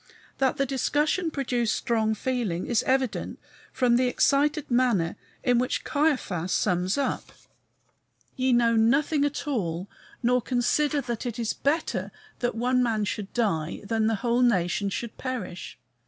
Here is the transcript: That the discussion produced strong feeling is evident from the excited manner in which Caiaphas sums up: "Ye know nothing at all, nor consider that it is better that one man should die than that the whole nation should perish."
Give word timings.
That 0.39 0.57
the 0.57 0.65
discussion 0.65 1.29
produced 1.29 1.75
strong 1.75 2.15
feeling 2.15 2.65
is 2.65 2.81
evident 2.87 3.37
from 3.71 3.97
the 3.97 4.07
excited 4.07 4.71
manner 4.71 5.15
in 5.43 5.59
which 5.59 5.83
Caiaphas 5.83 6.51
sums 6.51 6.97
up: 6.97 7.31
"Ye 8.35 8.51
know 8.51 8.75
nothing 8.75 9.23
at 9.25 9.47
all, 9.47 9.87
nor 10.23 10.41
consider 10.41 11.01
that 11.01 11.27
it 11.27 11.37
is 11.37 11.53
better 11.53 12.11
that 12.39 12.55
one 12.55 12.81
man 12.81 13.05
should 13.05 13.31
die 13.33 13.81
than 13.83 14.07
that 14.07 14.13
the 14.13 14.19
whole 14.21 14.41
nation 14.41 14.89
should 14.89 15.19
perish." 15.19 15.77